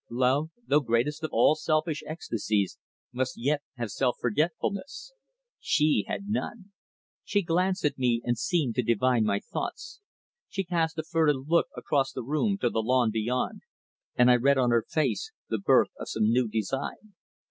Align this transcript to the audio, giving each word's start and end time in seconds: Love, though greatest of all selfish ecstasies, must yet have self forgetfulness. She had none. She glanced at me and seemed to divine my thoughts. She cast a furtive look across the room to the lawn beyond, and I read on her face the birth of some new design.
Love, 0.09 0.49
though 0.65 0.79
greatest 0.79 1.23
of 1.23 1.29
all 1.31 1.53
selfish 1.53 2.01
ecstasies, 2.07 2.79
must 3.13 3.35
yet 3.37 3.61
have 3.77 3.91
self 3.91 4.17
forgetfulness. 4.19 5.13
She 5.59 6.05
had 6.07 6.27
none. 6.27 6.71
She 7.23 7.43
glanced 7.43 7.85
at 7.85 7.99
me 7.99 8.19
and 8.25 8.35
seemed 8.35 8.73
to 8.73 8.81
divine 8.81 9.25
my 9.25 9.39
thoughts. 9.39 10.01
She 10.49 10.63
cast 10.63 10.97
a 10.97 11.03
furtive 11.03 11.47
look 11.47 11.67
across 11.77 12.13
the 12.13 12.23
room 12.23 12.57
to 12.61 12.71
the 12.71 12.81
lawn 12.81 13.11
beyond, 13.11 13.61
and 14.15 14.31
I 14.31 14.37
read 14.37 14.57
on 14.57 14.71
her 14.71 14.83
face 14.89 15.33
the 15.49 15.59
birth 15.59 15.89
of 15.99 16.09
some 16.09 16.31
new 16.31 16.47
design. 16.49 17.13